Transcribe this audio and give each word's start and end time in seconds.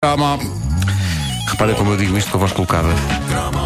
Calma. 0.00 0.38
Reparem 1.48 1.74
como 1.74 1.90
eu 1.90 1.96
digo 1.96 2.16
isto 2.16 2.30
com 2.30 2.36
a 2.36 2.40
voz 2.42 2.52
colocada. 2.52 2.88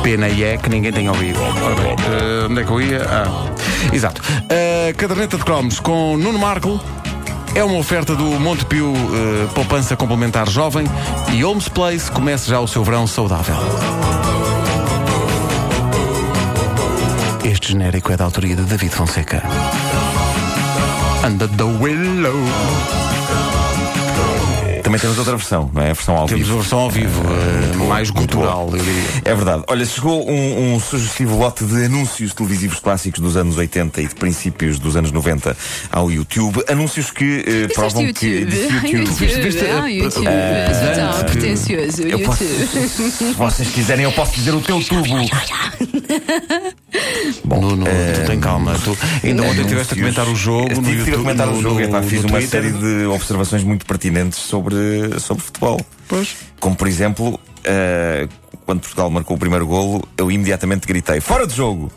Pena 0.03 0.31
e 0.31 0.43
é 0.43 0.57
que 0.57 0.71
ninguém 0.71 0.91
tenha 0.91 1.11
ouvido. 1.11 1.39
Ora 1.39 1.75
bem, 1.75 1.91
eh, 1.93 2.47
onde 2.49 2.63
é 2.63 2.65
que 2.65 2.71
eu 2.71 2.81
ia? 2.81 3.03
Ah, 3.03 3.53
exato. 3.93 4.23
A 4.49 4.95
caderneta 4.95 5.37
de 5.37 5.45
cromos 5.45 5.79
com 5.79 6.17
Nuno 6.17 6.39
Marco 6.39 6.81
é 7.55 7.63
uma 7.63 7.77
oferta 7.77 8.17
do 8.17 8.25
Montepio 8.25 8.95
eh, 8.95 9.47
Poupança 9.55 9.95
Complementar 9.95 10.49
Jovem 10.49 10.87
e 11.35 11.45
Homes 11.45 11.69
Place 11.69 12.11
começa 12.11 12.49
já 12.49 12.61
o 12.61 12.67
seu 12.67 12.83
verão 12.83 13.07
saudável. 13.07 13.57
Este 17.45 17.73
genérico 17.73 18.11
é 18.11 18.17
da 18.17 18.25
autoria 18.25 18.57
de 18.57 18.63
David 18.63 18.95
Fonseca. 18.95 19.43
Under 21.27 21.49
the 21.51 21.65
willow. 21.65 22.41
Também 24.93 25.01
temos 25.01 25.17
outra 25.17 25.37
versão, 25.39 25.71
não 25.73 25.81
é? 25.81 25.89
A 25.91 25.95
versão 25.95 26.15
ao 26.19 26.27
Temos 26.27 26.43
a 26.43 26.47
vivo. 26.49 26.59
versão 26.61 26.79
ao 26.81 26.91
vivo, 26.91 27.23
eh, 27.25 27.77
mais 27.87 28.11
gutural, 28.11 28.69
eu 28.73 28.79
diria. 28.85 29.03
É 29.25 29.35
verdade. 29.35 29.63
Olha, 29.67 29.87
chegou 29.87 30.29
um, 30.31 30.75
um 30.75 30.79
sugestivo 30.81 31.39
lote 31.39 31.65
de 31.65 31.87
anúncios 31.87 32.35
televisivos 32.35 32.79
clássicos 32.79 33.19
dos 33.19 33.35
anos 33.35 33.57
80 33.57 34.03
e 34.03 34.07
de 34.07 34.15
princípios 34.15 34.79
dos 34.79 34.95
anos 34.95 35.11
90 35.11 35.57
ao 35.91 36.11
YouTube. 36.11 36.63
Anúncios 36.69 37.11
que 37.11 37.43
eh, 37.47 37.69
provam 37.73 38.03
YouTube. 38.03 38.19
que. 38.21 38.45
disse 38.45 38.63
YouTube. 38.65 38.99
YouTube. 38.99 39.43
Viste- 39.43 39.65
Ah, 39.65 39.87
YouTube. 39.89 40.27
Ah, 40.29 40.93
Então, 40.93 41.25
que- 41.25 41.31
pretencioso. 41.33 42.03
Eu 42.03 42.19
posso, 42.21 42.45
YouTube. 42.45 43.11
se 43.11 43.33
vocês 43.33 43.69
quiserem, 43.71 44.05
eu 44.05 44.13
posso 44.13 44.35
dizer 44.35 44.55
o 44.55 44.61
teu 44.61 44.79
tubo. 44.85 45.09
Nuno, 47.77 47.91
tu 48.15 48.27
tem 48.27 48.41
calma. 48.41 48.75
Tu 48.79 48.97
ainda 49.23 49.43
ontem 49.43 49.61
estiveste 49.63 49.95
a 49.95 49.97
comentar 49.97 50.29
o 50.29 50.35
jogo. 50.35 50.69
No 50.69 50.83
tive 50.83 50.91
a 50.91 50.99
YouTube, 50.99 51.17
comentar 51.17 51.49
o 51.49 51.61
jogo. 51.61 52.03
fiz 52.03 52.25
uma 52.25 52.41
série 52.43 52.71
de 52.71 53.07
observações 53.07 53.63
muito 53.63 53.87
pertinentes 53.87 54.39
sobre, 54.39 55.19
sobre 55.21 55.43
futebol. 55.43 55.81
Pois. 56.09 56.37
Como, 56.61 56.77
por 56.77 56.87
exemplo, 56.87 57.41
eh, 57.65 58.29
quando 58.65 58.81
Portugal 58.81 59.11
marcou 59.11 59.37
o 59.37 59.41
primeiro 59.41 59.67
golo, 59.67 60.03
eu 60.17 60.31
imediatamente 60.31 60.87
gritei: 60.87 61.21
Fora 61.21 61.47
de 61.47 61.55
jogo! 61.55 61.91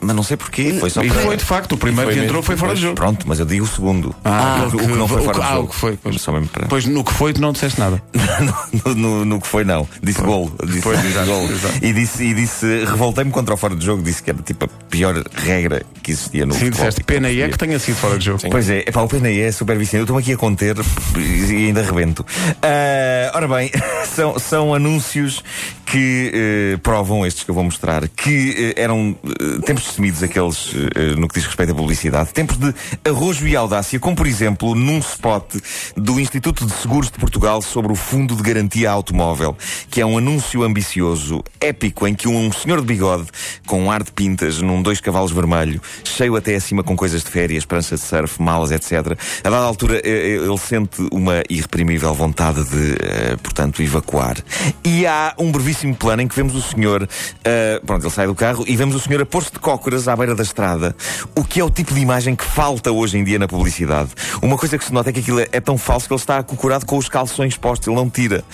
Mas 0.00 0.14
não 0.14 0.22
sei 0.22 0.36
porquê, 0.36 0.74
foi 0.78 0.90
só 0.90 1.02
E 1.02 1.08
para- 1.08 1.22
foi 1.22 1.36
de 1.36 1.44
facto, 1.44 1.72
o 1.72 1.76
primeiro 1.76 2.10
Foi 2.10 2.20
que 2.20 2.24
entrou 2.24 2.42
foi 2.42 2.56
fora 2.56 2.74
de 2.74 2.82
jogo. 2.82 2.94
Pronto, 2.94 3.26
mas 3.26 3.38
eu 3.40 3.46
digo 3.46 3.64
o 3.64 3.68
segundo. 3.68 4.14
Ah, 4.24 4.64
o, 4.66 4.70
que, 4.70 4.76
o 4.76 4.78
que 4.80 4.86
não 4.86 5.08
foi 5.08 5.22
fora 5.22 5.38
de 5.38 5.44
ah, 5.44 5.50
jogo. 5.54 5.64
o 5.64 5.68
que 5.68 5.74
foi, 5.74 5.98
pois. 6.02 6.20
Só 6.20 6.32
mesmo 6.32 6.48
para... 6.48 6.66
Pois 6.66 6.86
no 6.86 7.04
que 7.04 7.12
foi, 7.12 7.32
tu 7.32 7.40
não 7.40 7.52
disseste 7.52 7.78
nada. 7.80 8.02
no, 8.94 9.40
que 9.40 9.46
foi, 9.46 9.64
não. 9.64 9.88
Disse 10.02 10.20
gol. 10.22 10.52
Disse, 10.64 10.88
exato, 10.88 11.26
gol. 11.26 11.48
E 11.82 11.92
disse, 11.92 12.24
e 12.24 12.34
disse 12.34 12.84
revoltei-me 12.84 13.30
contra 13.30 13.54
o 13.54 13.56
fora 13.56 13.74
de 13.74 13.84
jogo. 13.84 14.02
Disse 14.02 14.22
que 14.22 14.30
era 14.30 14.42
tipo 14.42 14.64
a 14.64 14.68
pior 14.88 15.22
regra 15.34 15.82
que 16.02 16.12
existia 16.12 16.46
no 16.46 16.54
Sim, 16.54 16.70
disseste 16.70 17.02
pena 17.04 17.30
e 17.30 17.42
é 17.42 17.48
que 17.48 17.58
tenha 17.58 17.78
sido 17.78 17.96
fora 17.96 18.18
de 18.18 18.24
jogo. 18.24 18.40
Pois 18.50 18.68
é, 18.70 18.80
epá, 18.86 19.02
o 19.02 19.08
PNE 19.08 19.40
é 19.40 19.52
super 19.52 19.76
viciante. 19.76 19.98
Eu 19.98 20.02
estou 20.04 20.18
aqui 20.18 20.32
a 20.32 20.36
conter 20.36 20.76
e 21.16 21.66
ainda 21.66 21.82
rebento. 21.82 22.24
Ah, 22.62 23.32
ora 23.34 23.48
bem, 23.48 23.70
são, 24.14 24.38
são 24.38 24.74
anúncios 24.74 25.42
que 25.90 26.30
eh, 26.34 26.76
provam, 26.82 27.24
estes 27.24 27.44
que 27.44 27.50
eu 27.50 27.54
vou 27.54 27.64
mostrar, 27.64 28.06
que 28.08 28.74
eh, 28.76 28.82
eram 28.82 29.16
eh, 29.24 29.60
tempos 29.64 29.84
destemidos 29.84 30.22
aqueles 30.22 30.74
eh, 30.74 31.14
no 31.16 31.26
que 31.26 31.36
diz 31.36 31.46
respeito 31.46 31.72
à 31.72 31.74
publicidade, 31.74 32.30
tempos 32.30 32.58
de 32.58 32.74
arrojo 33.08 33.48
e 33.48 33.56
audácia, 33.56 33.98
como 33.98 34.14
por 34.14 34.26
exemplo 34.26 34.74
num 34.74 34.98
spot 34.98 35.56
do 35.96 36.20
Instituto 36.20 36.66
de 36.66 36.72
Seguros 36.74 37.10
de 37.10 37.18
Portugal 37.18 37.62
sobre 37.62 37.90
o 37.90 37.94
Fundo 37.94 38.36
de 38.36 38.42
Garantia 38.42 38.90
Automóvel, 38.90 39.56
que 39.90 40.02
é 40.02 40.04
um 40.04 40.18
anúncio 40.18 40.62
ambicioso, 40.62 41.42
épico, 41.58 42.06
em 42.06 42.14
que 42.14 42.28
um 42.28 42.52
senhor 42.52 42.80
de 42.82 42.86
bigode, 42.86 43.26
com 43.66 43.84
um 43.84 43.90
ar 43.90 44.02
de 44.02 44.12
pintas, 44.12 44.60
num 44.60 44.82
dois 44.82 45.00
cavalos 45.00 45.32
vermelho, 45.32 45.80
cheio 46.04 46.36
até 46.36 46.54
acima 46.54 46.84
com 46.84 46.94
coisas 46.96 47.24
de 47.24 47.30
férias, 47.30 47.64
prancha 47.64 47.94
de 47.94 48.02
surf, 48.02 48.42
malas, 48.42 48.72
etc. 48.72 49.18
A 49.42 49.48
dada 49.48 49.64
altura, 49.64 49.96
eh, 49.98 50.02
eh, 50.04 50.34
ele 50.34 50.58
sente 50.58 51.00
uma 51.10 51.42
irreprimível 51.48 52.12
vontade 52.12 52.62
de, 52.64 53.36
portanto, 53.42 53.82
evacuar. 53.82 54.36
E 54.84 55.06
há 55.06 55.34
um 55.38 55.50
brevíssimo 55.50 55.77
plano 55.94 56.22
em 56.22 56.28
que 56.28 56.34
vemos 56.34 56.54
o 56.54 56.62
senhor, 56.62 57.08
eh, 57.44 57.80
pronto, 57.84 58.04
ele 58.04 58.12
sai 58.12 58.26
do 58.26 58.34
carro 58.34 58.64
e 58.66 58.76
vemos 58.76 58.94
o 58.94 59.00
senhor 59.00 59.22
a 59.22 59.26
pôr-se 59.26 59.52
de 59.52 59.58
cócoras 59.58 60.08
à 60.08 60.16
beira 60.16 60.34
da 60.34 60.42
estrada, 60.42 60.94
o 61.34 61.44
que 61.44 61.60
é 61.60 61.64
o 61.64 61.70
tipo 61.70 61.94
de 61.94 62.00
imagem 62.00 62.34
que 62.34 62.44
falta 62.44 62.90
hoje 62.90 63.18
em 63.18 63.24
dia 63.24 63.38
na 63.38 63.48
publicidade. 63.48 64.10
Uma 64.42 64.56
coisa 64.56 64.78
que 64.78 64.84
se 64.84 64.92
nota 64.92 65.10
é 65.10 65.12
que 65.12 65.20
aquilo 65.20 65.40
é 65.40 65.60
tão 65.60 65.78
falso 65.78 66.06
que 66.06 66.12
ele 66.12 66.20
está 66.20 66.38
acocorado 66.38 66.86
com 66.86 66.96
os 66.96 67.08
calções 67.08 67.56
postos, 67.56 67.88
ele 67.88 67.96
não 67.96 68.08
tira. 68.08 68.44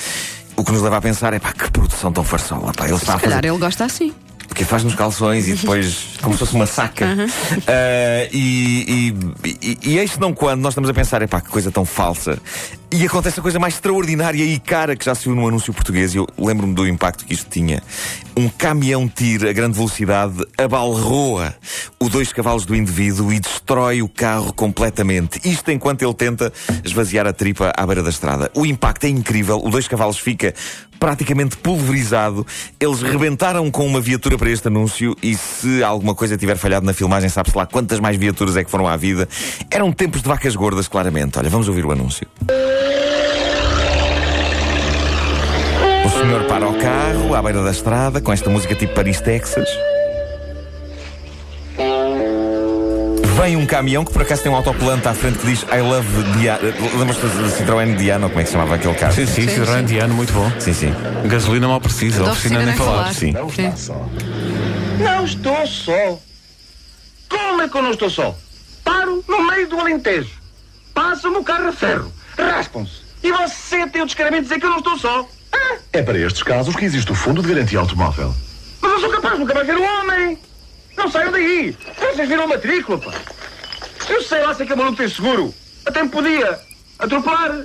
O 0.57 0.65
que 0.65 0.71
nos 0.71 0.83
leva 0.83 0.99
a 0.99 1.01
pensar 1.01 1.33
é 1.33 1.39
pá, 1.39 1.53
que 1.53 1.71
produção 1.71 2.13
tão 2.13 2.25
farsola, 2.25 2.73
pá, 2.73 2.87
ele 2.87 2.95
está 2.95 3.15
a 3.15 3.17
Se 3.17 3.23
fazer 3.23 3.23
calhar 3.23 3.45
ele 3.45 3.59
gosta 3.59 3.85
assim. 3.85 4.13
Porque 4.55 4.65
faz 4.65 4.85
nos 4.85 4.95
calções 4.95 5.49
e 5.49 5.55
depois 5.59 6.15
como 6.23 6.35
se 6.35 6.39
fosse 6.39 6.55
uma 6.55 6.67
saca. 6.67 7.07
Ah, 7.67 8.29
e, 8.33 9.13
e, 9.45 9.49
e, 9.61 9.79
e 9.83 9.99
eis 9.99 10.17
não 10.17 10.33
quando 10.33 10.61
nós 10.61 10.73
estamos 10.73 10.89
a 10.89 10.95
pensar, 10.95 11.21
epá, 11.23 11.41
que 11.41 11.51
coisa 11.51 11.73
tão 11.73 11.85
falsa. 11.85 12.39
E 12.93 13.05
acontece 13.05 13.41
a 13.41 13.43
coisa 13.43 13.59
mais 13.59 13.75
extraordinária 13.75 14.45
e 14.45 14.61
cara 14.61 14.95
que 14.95 15.05
já 15.05 15.17
se 15.17 15.25
viu 15.25 15.35
num 15.35 15.49
anúncio 15.49 15.75
português, 15.75 16.15
e 16.15 16.19
eu 16.19 16.29
lembro-me 16.39 16.73
do 16.73 16.87
impacto 16.87 17.27
que 17.27 17.35
isto 17.35 17.51
tinha. 17.51 17.83
Um 18.37 18.49
caminhão 18.49 19.09
tira 19.09 19.51
a 19.51 19.53
grande 19.53 19.77
velocidade, 19.77 20.45
abalroa 20.59 21.55
o 22.01 22.09
dois 22.09 22.33
cavalos 22.33 22.67
do 22.67 22.75
indivíduo 22.75 23.33
e 23.33 23.39
destrói 23.39 24.03
o 24.03 24.09
carro 24.09 24.53
completamente. 24.53 25.41
Isto 25.49 25.71
enquanto 25.71 26.03
ele 26.03 26.15
tenta 26.15 26.53
esvaziar 26.85 27.29
a 27.29 27.33
tripa 27.33 27.73
à 27.77 27.87
beira 27.87 28.03
da 28.03 28.11
estrada. 28.11 28.51
O 28.53 28.67
impacto 28.67 29.05
é 29.05 29.09
incrível, 29.09 29.61
o 29.63 29.71
dois 29.71 29.87
cavalos 29.87 30.19
fica 30.19 30.53
praticamente 30.99 31.57
pulverizado. 31.57 32.45
Eles 32.81 33.03
rebentaram 33.03 33.71
com 33.71 33.87
uma 33.87 34.01
viatura 34.01 34.37
para 34.37 34.51
este 34.51 34.67
anúncio 34.67 35.17
e 35.23 35.37
se 35.37 35.85
alguma 35.85 36.15
coisa 36.15 36.37
tiver 36.37 36.57
falhado 36.57 36.85
na 36.85 36.93
filmagem, 36.93 37.29
sabe-se 37.29 37.57
lá 37.57 37.67
quantas 37.67 38.01
mais 38.01 38.17
viaturas 38.17 38.57
é 38.57 38.65
que 38.65 38.71
foram 38.71 38.89
à 38.89 38.97
vida. 38.97 39.29
Eram 39.71 39.93
tempos 39.93 40.23
de 40.23 40.29
vacas 40.29 40.57
gordas, 40.57 40.89
claramente. 40.89 41.39
Olha, 41.39 41.49
vamos 41.49 41.69
ouvir 41.69 41.87
o 41.87 41.93
anúncio. 41.93 42.27
Senhor 46.25 46.45
para 46.45 46.67
o 46.67 46.75
carro, 46.79 47.35
à 47.35 47.43
beira 47.43 47.63
da 47.63 47.71
estrada, 47.71 48.19
com 48.19 48.33
esta 48.33 48.49
música 48.49 48.75
tipo 48.75 48.95
Paris, 48.95 49.21
Texas. 49.21 49.69
Vem 53.43 53.57
um 53.57 53.67
caminhão 53.67 54.07
que 54.07 54.13
por 54.13 54.23
acaso 54.23 54.43
tem 54.43 54.51
um 54.51 54.55
autocolante 54.55 55.07
à 55.07 55.13
frente 55.13 55.39
que 55.39 55.47
diz 55.47 55.63
I 55.65 55.81
love 55.83 56.09
Diana. 56.39 56.61
Lembras-te 56.97 57.27
da 57.27 57.49
Citroën 57.49 57.95
Diana, 57.97 58.25
ou 58.25 58.31
como 58.31 58.41
é 58.41 58.43
que 58.43 58.49
se 58.49 58.53
chamava 58.53 58.77
aquele 58.77 58.95
carro? 58.95 59.13
Sim, 59.13 59.27
sim, 59.27 59.47
Citroën 59.47 59.85
Diano, 59.85 60.15
muito 60.15 60.33
bom. 60.33 60.51
Sim, 60.59 60.73
sim. 60.73 60.95
Gasolina 61.27 61.69
mal 61.69 61.81
precisa, 61.81 62.25
Da 62.25 62.33
oficina 62.33 62.65
nem 62.65 62.75
falar. 62.75 63.13
Sim. 63.13 63.33
Não 63.33 63.49
está 63.49 63.77
só. 63.77 64.09
Não 64.99 65.25
estou 65.25 65.67
só. 65.67 66.19
Como 67.29 67.63
é 67.63 67.69
que 67.69 67.77
eu 67.77 67.83
não 67.83 67.91
estou 67.91 68.09
só? 68.09 68.35
Paro 68.83 69.23
no 69.29 69.47
meio 69.47 69.69
do 69.69 69.79
Alentejo. 69.79 70.31
Passa-me 70.95 71.37
o 71.37 71.45
carro 71.45 71.69
a 71.69 71.73
ferro. 71.73 72.11
Raspam-se. 72.39 73.05
E 73.23 73.31
você 73.31 73.87
tem 73.89 74.01
o 74.01 74.07
descaramento 74.07 74.45
de 74.45 74.49
dizer 74.49 74.61
que 74.61 74.67
eu 74.67 74.71
não 74.71 74.79
estou 74.79 74.97
só. 74.97 75.29
Ah, 75.55 75.77
É 75.93 76.03
para 76.03 76.19
estes 76.19 76.43
casos 76.43 76.75
que 76.77 76.85
existe 76.85 77.11
o 77.13 77.15
Fundo 77.15 77.43
de 77.43 77.49
Garantia 77.49 77.79
Automóvel. 77.79 78.35
mas 78.81 78.93
eu 78.93 79.01
sou 79.01 79.11
capaz 79.11 79.35
de 79.35 79.41
nunca 79.41 79.55
mais 79.55 79.67
ver 79.67 79.77
um 79.77 79.85
homem. 80.01 80.39
Não 80.97 81.11
saiam 81.11 81.33
daí. 81.33 81.77
Vocês 81.99 82.29
viram 82.29 82.45
a 82.45 82.47
matrícula, 82.49 82.99
pá. 82.99 83.13
Eu 84.09 84.23
sei 84.23 84.43
lá 84.45 84.55
se 84.55 84.63
aquele 84.63 84.79
maluco 84.79 84.97
tem 84.99 85.09
seguro. 85.09 85.55
Até 85.87 86.03
me 86.03 86.09
podia 86.09 86.59
atropelar. 86.99 87.65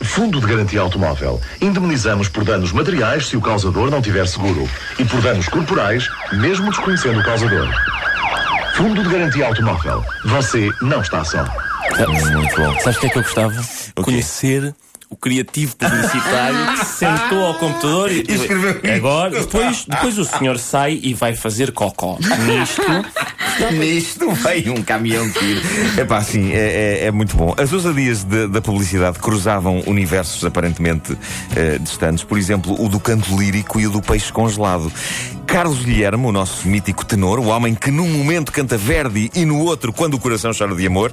Fundo 0.00 0.40
de 0.40 0.46
Garantia 0.46 0.80
Automóvel. 0.80 1.40
Indemnizamos 1.60 2.28
por 2.28 2.44
danos 2.44 2.72
materiais 2.72 3.26
se 3.26 3.36
o 3.36 3.40
causador 3.40 3.90
não 3.90 4.00
tiver 4.02 4.26
seguro. 4.26 4.68
E 4.98 5.04
por 5.04 5.20
danos 5.20 5.48
corporais, 5.48 6.08
mesmo 6.32 6.70
desconhecendo 6.70 7.20
o 7.20 7.24
causador. 7.24 7.68
Fundo 8.76 9.02
de 9.02 9.08
Garantia 9.08 9.46
Automóvel. 9.46 10.04
Você 10.24 10.70
não 10.80 11.00
está 11.00 11.24
só. 11.24 11.44
Muito 12.06 12.56
bom. 12.56 12.78
Sabes 12.80 12.96
o 12.96 13.00
que 13.00 13.06
é 13.06 13.10
que 13.10 13.18
eu 13.18 13.22
gostava? 13.22 13.52
quê? 13.54 14.02
Conhecer 14.02 14.74
o 15.10 15.16
criativo 15.16 15.74
publicitário 15.76 16.78
que 16.78 16.84
se 16.86 16.94
sentou 16.98 17.44
ao 17.46 17.54
computador 17.54 18.10
e, 18.12 18.20
escreveu 18.28 18.80
agora 18.94 19.40
depois, 19.40 19.84
depois 19.88 20.18
o 20.18 20.24
senhor 20.24 20.58
sai 20.58 21.00
e 21.02 21.14
vai 21.14 21.34
fazer 21.34 21.72
cocó. 21.72 22.18
Nisto, 22.46 22.82
Nisto 23.72 24.30
veio 24.32 24.74
um 24.74 24.82
caminhão 24.82 25.26
de 25.28 25.32
tiro. 25.38 25.60
É 25.96 26.04
pá, 26.04 26.22
sim, 26.22 26.52
é, 26.52 27.00
é- 27.02 27.06
é 27.06 27.10
muito 27.10 27.36
bom. 27.36 27.54
As 27.56 27.72
ousadias 27.72 28.24
da 28.24 28.60
publicidade 28.60 29.18
cruzavam 29.18 29.82
universos 29.86 30.44
aparentemente 30.44 31.16
eh, 31.56 31.78
distantes. 31.78 32.22
Por 32.24 32.36
exemplo, 32.38 32.76
o 32.82 32.88
do 32.88 33.00
canto 33.00 33.36
lírico 33.36 33.80
e 33.80 33.86
o 33.86 33.90
do 33.90 34.02
peixe 34.02 34.32
congelado. 34.32 34.92
Carlos 35.46 35.78
Guilherme, 35.82 36.26
o 36.26 36.32
nosso 36.32 36.68
mítico 36.68 37.04
tenor, 37.06 37.38
o 37.38 37.46
homem 37.46 37.74
que 37.74 37.90
num 37.90 38.08
momento 38.08 38.52
canta 38.52 38.76
Verdi 38.76 39.30
e 39.34 39.46
no 39.46 39.58
outro 39.60 39.92
Quando 39.94 40.14
o 40.14 40.18
Coração 40.18 40.50
Chora 40.56 40.74
de 40.74 40.86
Amor, 40.86 41.12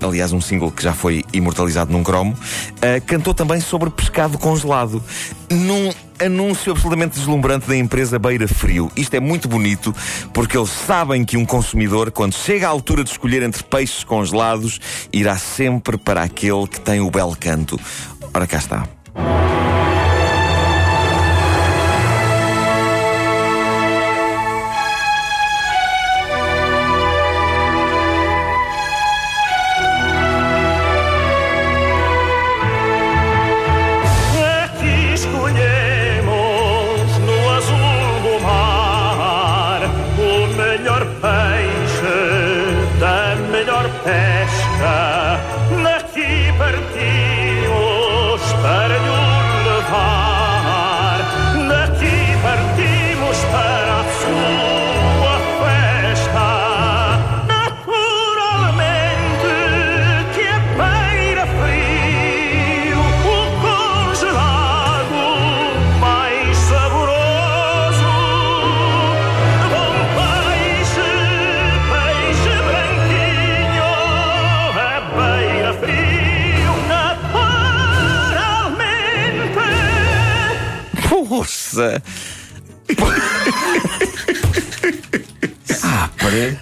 aliás, 0.00 0.32
um 0.32 0.40
single 0.40 0.70
que 0.70 0.82
já 0.82 0.92
foi 0.92 1.24
imortalizado 1.32 1.92
num 1.92 2.02
cromo, 2.02 2.36
eh, 2.80 3.00
cantou 3.00 3.34
também 3.34 3.60
sobre 3.60 3.90
pescado 3.90 4.38
congelado. 4.38 5.02
Num 5.50 5.92
anúncio 6.24 6.72
absolutamente 6.72 7.18
deslumbrante 7.18 7.68
da 7.68 7.76
empresa 7.76 8.18
Beira 8.18 8.48
Frio. 8.48 8.90
Isto 8.96 9.14
é 9.14 9.20
muito 9.20 9.48
bonito 9.48 9.94
porque 10.32 10.56
eles 10.56 10.70
sabem 10.70 11.24
que 11.24 11.36
um 11.36 11.44
consumidor, 11.44 12.10
quando 12.10 12.34
chega 12.34 12.66
à 12.66 12.70
altura 12.70 13.04
de 13.04 13.10
escolher 13.10 13.42
entre 13.42 13.62
peixes 13.62 14.02
congelados, 14.04 14.80
irá 15.12 15.36
sempre 15.36 15.96
para 15.96 16.22
aquele 16.22 16.66
que 16.66 16.80
tem 16.80 17.00
o 17.00 17.10
belo 17.10 17.36
canto. 17.36 17.78
Ora, 18.32 18.46
cá 18.46 18.58
está. 18.58 19.45
testa 44.06 45.40
na 45.82 45.96
chi 46.12 46.52
partì 46.56 47.25
Ah, 85.82 86.10
para. 86.18 86.56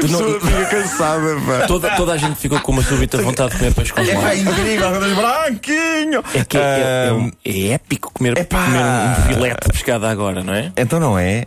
Tu 0.00 0.08
não- 0.08 0.18
pessoa 0.18 0.40
fica 0.40 0.64
cansada, 0.66 1.36
pá. 1.46 1.66
toda, 1.66 1.90
toda 1.96 2.12
a 2.12 2.16
gente 2.16 2.36
ficou 2.36 2.60
com 2.60 2.72
uma 2.72 2.82
súbita 2.82 3.18
vontade 3.22 3.52
de 3.52 3.58
comer 3.58 3.74
peixe 3.74 3.92
É 3.92 3.94
congelado. 3.94 4.22
pá, 4.22 4.34
incrível, 4.34 4.90
Rodas 4.90 5.12
branquinho! 5.12 6.22
É 6.34 6.44
que 6.44 6.58
é, 6.58 6.60
é- 6.60 7.06
é 7.08 7.12
um- 7.12 7.30
é 7.44 7.68
épico 7.74 8.10
comer, 8.12 8.36
Epá. 8.38 8.64
comer 8.64 8.78
um 8.84 9.34
filete 9.34 9.66
de 9.66 9.72
pescada 9.72 10.10
agora, 10.10 10.42
não 10.42 10.52
é? 10.54 10.72
Então 10.76 10.98
não 11.00 11.18
é? 11.18 11.44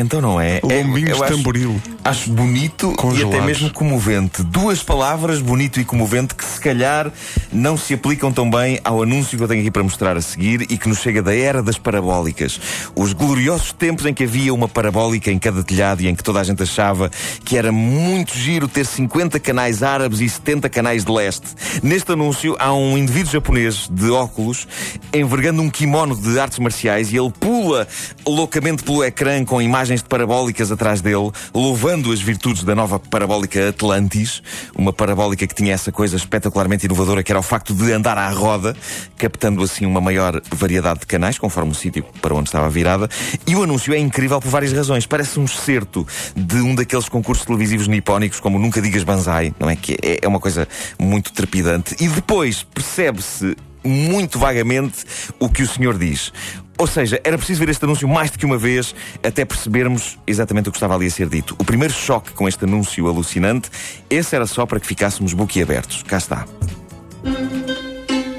Então 0.00 0.20
não 0.20 0.40
é? 0.40 0.58
é 0.58 0.60
Lombinhos 0.62 1.10
eu 1.10 1.16
de 1.16 1.22
acho- 1.24 1.36
tamboril. 1.36 1.82
Acho 2.04 2.30
bonito 2.30 2.90
e 2.92 2.96
Congelados. 2.96 3.34
até 3.34 3.44
mesmo 3.46 3.70
comovente. 3.70 4.42
Duas 4.42 4.82
palavras, 4.82 5.40
bonito 5.42 5.78
e 5.78 5.84
comovente, 5.84 6.34
que 6.34 6.42
se 6.44 6.58
calhar 6.58 7.12
não 7.52 7.76
se 7.76 7.92
aplicam 7.92 8.32
tão 8.32 8.48
bem 8.48 8.80
ao 8.82 9.02
anúncio 9.02 9.36
que 9.36 9.44
eu 9.44 9.48
tenho 9.48 9.60
aqui 9.60 9.70
para 9.70 9.82
mostrar 9.82 10.16
a 10.16 10.22
seguir 10.22 10.62
e 10.70 10.78
que 10.78 10.88
nos 10.88 11.00
chega 11.00 11.20
da 11.20 11.34
era 11.34 11.62
das 11.62 11.76
parabólicas. 11.76 12.58
Os 12.96 13.12
gloriosos 13.12 13.72
tempos 13.72 14.06
em 14.06 14.14
que 14.14 14.24
havia 14.24 14.54
uma 14.54 14.68
parabólica 14.68 15.30
em 15.30 15.38
cada 15.38 15.62
telhado 15.62 16.00
e 16.00 16.08
em 16.08 16.14
que 16.14 16.22
toda 16.22 16.40
a 16.40 16.44
gente 16.44 16.62
achava 16.62 17.10
que 17.44 17.58
era 17.58 17.70
muito 17.72 18.34
giro 18.38 18.68
ter 18.68 18.86
50 18.86 19.38
canais 19.40 19.82
árabes 19.82 20.20
e 20.20 20.28
70 20.30 20.70
canais 20.70 21.04
de 21.04 21.12
leste. 21.12 21.46
Neste 21.82 22.12
anúncio 22.12 22.56
há 22.58 22.72
um 22.72 22.96
indivíduo 22.96 23.32
japonês 23.32 23.86
de 23.90 24.10
óculos 24.10 24.66
envergando 25.12 25.60
um 25.60 25.68
kimono 25.68 26.16
de 26.16 26.38
artes 26.40 26.58
marciais 26.58 27.12
e 27.12 27.16
ele 27.18 27.32
pula 27.38 27.86
loucamente 28.26 28.82
pelo 28.82 29.04
ecrã 29.04 29.44
com 29.44 29.60
imagens 29.60 29.87
de 29.96 30.04
parabólicas 30.04 30.70
atrás 30.70 31.00
dele, 31.00 31.30
louvando 31.54 32.12
as 32.12 32.20
virtudes 32.20 32.62
da 32.62 32.74
nova 32.74 32.98
parabólica 32.98 33.70
Atlantis, 33.70 34.42
uma 34.74 34.92
parabólica 34.92 35.46
que 35.46 35.54
tinha 35.54 35.72
essa 35.72 35.90
coisa 35.90 36.16
espetacularmente 36.16 36.86
inovadora 36.86 37.22
que 37.22 37.32
era 37.32 37.38
o 37.38 37.42
facto 37.42 37.74
de 37.74 37.92
andar 37.92 38.18
à 38.18 38.30
roda, 38.30 38.76
captando 39.16 39.62
assim 39.62 39.86
uma 39.86 40.00
maior 40.00 40.40
variedade 40.54 41.00
de 41.00 41.06
canais, 41.06 41.38
conforme 41.38 41.72
o 41.72 41.74
sítio 41.74 42.04
para 42.20 42.34
onde 42.34 42.48
estava 42.48 42.68
virada. 42.68 43.08
E 43.46 43.56
o 43.56 43.62
anúncio 43.62 43.92
é 43.94 43.98
incrível 43.98 44.40
por 44.40 44.50
várias 44.50 44.72
razões. 44.72 45.06
Parece 45.06 45.40
um 45.40 45.44
excerto 45.44 46.06
de 46.36 46.56
um 46.56 46.74
daqueles 46.74 47.08
concursos 47.08 47.44
televisivos 47.44 47.88
nipónicos, 47.88 48.40
como 48.40 48.58
Nunca 48.58 48.80
Digas 48.80 49.04
Banzai, 49.04 49.54
não 49.58 49.68
é? 49.68 49.76
Que 49.76 49.94
é, 50.02 50.18
é 50.22 50.28
uma 50.28 50.40
coisa 50.40 50.68
muito 50.98 51.32
trepidante. 51.32 51.96
E 52.00 52.08
depois 52.08 52.62
percebe-se 52.62 53.56
muito 53.84 54.38
vagamente 54.38 55.04
o 55.38 55.48
que 55.48 55.62
o 55.62 55.68
senhor 55.68 55.96
diz. 55.96 56.32
Ou 56.78 56.86
seja, 56.86 57.20
era 57.24 57.36
preciso 57.36 57.58
ver 57.58 57.68
este 57.70 57.84
anúncio 57.84 58.06
mais 58.06 58.30
do 58.30 58.38
que 58.38 58.46
uma 58.46 58.56
vez 58.56 58.94
até 59.22 59.44
percebermos 59.44 60.16
exatamente 60.26 60.68
o 60.68 60.72
que 60.72 60.78
estava 60.78 60.94
ali 60.94 61.06
a 61.06 61.10
ser 61.10 61.28
dito. 61.28 61.56
O 61.58 61.64
primeiro 61.64 61.92
choque 61.92 62.30
com 62.32 62.46
este 62.48 62.64
anúncio 62.64 63.06
alucinante, 63.08 63.68
esse 64.08 64.36
era 64.36 64.46
só 64.46 64.64
para 64.64 64.78
que 64.78 64.86
ficássemos 64.86 65.34
boquiabertos. 65.34 66.04
Cá 66.04 66.18
está. 66.18 66.46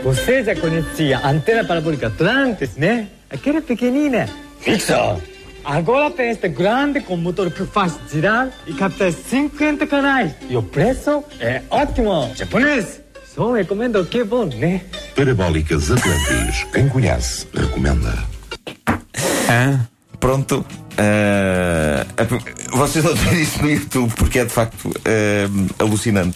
Você 0.03 0.43
já 0.43 0.55
conhecia 0.55 1.19
a 1.19 1.29
antena 1.29 1.65
parabólica 1.65 2.07
Atlantis, 2.07 2.77
né? 2.77 3.09
Aquela 3.29 3.61
pequenina. 3.61 4.29
Isso! 4.65 4.93
Agora 5.63 6.09
tem 6.09 6.31
este 6.31 6.47
grande 6.47 7.01
com 7.01 7.17
motor 7.17 7.51
que 7.51 7.65
faz 7.65 7.99
girar 8.09 8.49
e 8.65 8.73
capta 8.73 9.11
50 9.11 9.85
canais. 9.85 10.33
E 10.49 10.55
o 10.55 10.63
preço 10.63 11.23
é 11.39 11.61
ótimo. 11.69 12.31
Japonês, 12.33 13.01
só 13.39 13.53
recomendo 13.53 14.03
que 14.05 14.19
é 14.19 14.23
bom, 14.25 14.43
né? 14.47 14.81
Parabólicas 15.15 15.89
Atlantis. 15.89 16.65
Quem 16.73 16.89
conhece, 16.89 17.47
recomenda. 17.53 18.13
Hã? 19.49 19.87
Pronto. 20.19 20.65
a- 20.97 22.75
vocês 22.75 23.05
não 23.05 23.15
têm 23.15 23.41
isso 23.41 23.61
no 23.63 23.71
YouTube 23.71 24.13
porque 24.17 24.39
é 24.39 24.43
de 24.43 24.51
facto 24.51 24.91
ah, 25.05 25.81
alucinante. 25.81 26.35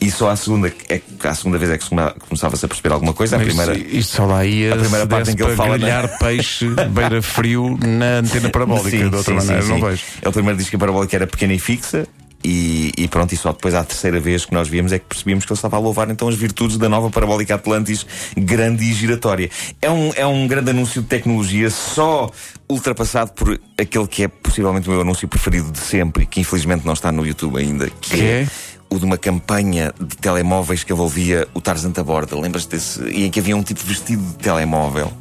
E 0.00 0.10
só 0.10 0.30
à 0.30 0.36
segunda, 0.36 0.72
é, 0.88 1.02
à 1.22 1.34
segunda 1.34 1.58
vez 1.58 1.70
é 1.70 1.76
que 1.76 1.84
se 1.84 1.90
come- 1.90 2.14
começava-se 2.26 2.64
a 2.64 2.68
perceber 2.68 2.94
alguma 2.94 3.12
coisa. 3.12 3.36
A 3.36 3.40
primeira. 3.40 3.76
Isto, 3.76 3.96
isto 3.96 4.16
só 4.16 4.24
lá 4.24 4.42
ia 4.46 4.72
a 4.72 4.78
primeira 4.78 5.06
parte 5.06 5.30
em 5.32 5.36
que 5.36 5.42
ele 5.42 5.54
fala, 5.54 5.76
grelhar 5.76 6.16
peixe 6.18 6.66
beira 6.88 7.20
frio 7.20 7.78
na 7.86 8.20
antena 8.20 8.48
parabólica. 8.48 8.88
Sim, 8.88 9.10
de 9.10 9.16
outra 9.16 9.22
sim, 9.22 9.46
maneira, 9.46 9.62
sim, 9.62 9.68
não 9.68 9.76
sim. 9.76 9.84
vejo. 9.84 10.02
Ele 10.22 10.32
primeiro 10.32 10.56
disse 10.56 10.70
que 10.70 10.76
a 10.76 10.78
parabólica 10.78 11.14
era 11.14 11.26
pequena 11.26 11.52
e 11.52 11.58
fixa. 11.58 12.06
E, 12.44 12.92
e 12.96 13.08
pronto, 13.08 13.32
e 13.32 13.36
só 13.36 13.52
depois 13.52 13.74
à 13.74 13.82
terceira 13.82 14.20
vez 14.20 14.44
que 14.44 14.54
nós 14.54 14.68
víamos 14.68 14.92
é 14.92 14.98
que 14.98 15.06
percebíamos 15.06 15.44
que 15.44 15.52
ele 15.52 15.58
estava 15.58 15.76
a 15.76 15.80
louvar 15.80 16.08
então 16.08 16.28
as 16.28 16.36
virtudes 16.36 16.78
da 16.78 16.88
nova 16.88 17.10
parabólica 17.10 17.56
Atlantis 17.56 18.06
grande 18.36 18.84
e 18.84 18.92
giratória. 18.92 19.50
É 19.82 19.90
um, 19.90 20.12
é 20.14 20.24
um 20.24 20.46
grande 20.46 20.70
anúncio 20.70 21.02
de 21.02 21.08
tecnologia, 21.08 21.68
só 21.68 22.30
ultrapassado 22.68 23.32
por 23.32 23.60
aquele 23.76 24.06
que 24.06 24.22
é 24.24 24.28
possivelmente 24.28 24.88
o 24.88 24.92
meu 24.92 25.00
anúncio 25.00 25.26
preferido 25.26 25.72
de 25.72 25.78
sempre, 25.78 26.26
que 26.26 26.40
infelizmente 26.40 26.86
não 26.86 26.92
está 26.92 27.10
no 27.10 27.26
YouTube 27.26 27.58
ainda, 27.58 27.90
que, 28.00 28.16
Que 28.16 28.22
é? 28.22 28.48
o 28.90 28.98
de 28.98 29.04
uma 29.04 29.18
campanha 29.18 29.92
de 30.00 30.16
telemóveis 30.16 30.84
que 30.84 30.92
envolvia 30.92 31.46
o 31.54 31.60
Tarzan 31.60 31.90
da 31.90 32.04
Borda. 32.04 32.38
Lembras-te 32.38 32.70
desse? 32.70 33.02
E 33.02 33.24
em 33.24 33.30
que 33.30 33.40
havia 33.40 33.56
um 33.56 33.62
tipo 33.62 33.80
vestido 33.84 34.22
de 34.22 34.34
telemóvel 34.34 35.12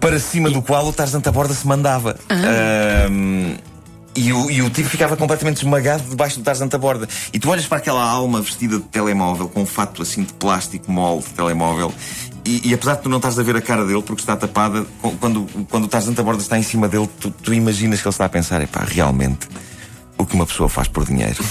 para 0.00 0.18
cima 0.18 0.50
do 0.50 0.60
qual 0.60 0.86
o 0.88 0.92
Tarzan 0.92 1.20
da 1.20 1.30
Borda 1.30 1.54
se 1.54 1.66
mandava. 1.66 2.16
Ahm, 2.28 3.56
e 4.14 4.32
o, 4.32 4.50
e 4.50 4.62
o 4.62 4.70
tipo 4.70 4.88
ficava 4.88 5.16
completamente 5.16 5.58
esmagado 5.58 6.02
debaixo 6.08 6.38
do 6.38 6.44
Tarzan 6.44 6.66
da 6.66 6.78
Borda. 6.78 7.08
E 7.32 7.38
tu 7.38 7.50
olhas 7.50 7.66
para 7.66 7.78
aquela 7.78 8.02
alma 8.02 8.40
vestida 8.40 8.76
de 8.76 8.84
telemóvel, 8.84 9.48
com 9.48 9.62
um 9.62 9.66
fato 9.66 10.02
assim 10.02 10.22
de 10.22 10.32
plástico 10.34 10.90
mole 10.90 11.22
de 11.22 11.30
telemóvel, 11.30 11.92
e, 12.44 12.70
e 12.70 12.74
apesar 12.74 12.96
de 12.96 13.02
tu 13.02 13.08
não 13.08 13.18
estás 13.18 13.38
a 13.38 13.42
ver 13.42 13.56
a 13.56 13.60
cara 13.60 13.84
dele 13.86 14.02
porque 14.02 14.20
está 14.20 14.36
tapada, 14.36 14.84
quando, 15.20 15.46
quando 15.70 15.84
o 15.84 15.88
Tarzan 15.88 16.12
da 16.12 16.22
Borda 16.22 16.42
está 16.42 16.58
em 16.58 16.62
cima 16.62 16.88
dele, 16.88 17.08
tu, 17.20 17.30
tu 17.30 17.54
imaginas 17.54 18.00
que 18.00 18.06
ele 18.06 18.12
está 18.12 18.24
a 18.24 18.28
pensar: 18.28 18.60
epá, 18.60 18.84
realmente. 18.86 19.48
O 20.18 20.26
que 20.26 20.34
uma 20.34 20.46
pessoa 20.46 20.68
faz 20.68 20.86
por 20.86 21.04
dinheiro. 21.04 21.42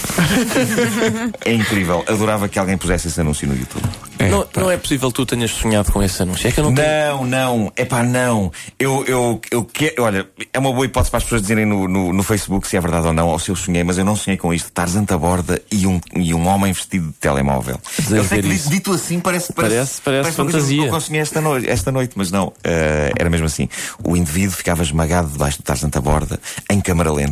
é 1.44 1.52
incrível. 1.52 2.02
Adorava 2.08 2.48
que 2.48 2.58
alguém 2.58 2.78
pusesse 2.78 3.08
esse 3.08 3.20
anúncio 3.20 3.46
no 3.46 3.54
YouTube. 3.54 3.86
Não, 4.30 4.46
não 4.56 4.70
é 4.70 4.76
possível 4.76 5.08
que 5.10 5.14
tu 5.16 5.26
tenhas 5.26 5.50
sonhado 5.50 5.90
com 5.92 6.02
esse 6.02 6.22
anúncio. 6.22 6.46
É 6.48 6.52
que 6.52 6.60
eu 6.60 6.64
não 6.64 6.74
tenho. 6.74 6.86
Não, 6.88 7.24
não, 7.26 7.72
é 7.76 7.84
pá, 7.84 8.02
não. 8.02 8.50
Eu, 8.78 9.04
eu, 9.06 9.40
eu 9.50 9.64
quero. 9.64 10.02
Olha, 10.02 10.26
é 10.52 10.58
uma 10.58 10.72
boa 10.72 10.84
hipótese 10.86 11.10
para 11.10 11.18
as 11.18 11.24
pessoas 11.24 11.42
dizerem 11.42 11.64
no, 11.66 11.86
no, 11.88 12.12
no 12.12 12.22
Facebook 12.22 12.66
se 12.66 12.76
é 12.76 12.80
verdade 12.80 13.06
ou 13.06 13.12
não, 13.12 13.28
ou 13.28 13.38
se 13.38 13.50
eu 13.50 13.56
sonhei, 13.56 13.82
mas 13.84 13.98
eu 13.98 14.04
não 14.04 14.16
sonhei 14.16 14.36
com 14.36 14.52
isto. 14.52 14.70
Tarzan 14.72 15.04
à 15.08 15.16
borda 15.18 15.60
e 15.70 15.86
um, 15.86 16.00
e 16.16 16.32
um 16.34 16.46
homem 16.46 16.72
vestido 16.72 17.08
de 17.08 17.12
telemóvel. 17.14 17.78
Dizer 17.98 18.18
Eu 18.18 18.24
sei 18.24 18.42
que 18.42 18.48
isso. 18.48 18.70
dito 18.70 18.92
assim 18.92 19.20
parece. 19.20 19.52
Parece- 19.52 20.00
parece 20.02 20.22
coisa 20.36 20.50
fantasia. 20.52 20.86
Eu 20.86 21.00
sonhei 21.00 21.20
esta 21.22 21.40
noite, 21.40 21.68
esta 21.68 21.92
noite 21.92 22.12
mas 22.16 22.30
não. 22.30 22.52
eh, 22.64 23.12
era 23.18 23.28
mesmo 23.30 23.46
assim. 23.46 23.68
O 24.04 24.16
indivíduo 24.16 24.56
ficava 24.56 24.82
esmagado 24.82 25.28
debaixo 25.28 25.58
do 25.58 25.62
Tarzan 25.64 25.90
à 25.94 26.00
borda, 26.00 26.38
em 26.70 26.80
câmara 26.80 27.12
lenta. 27.12 27.30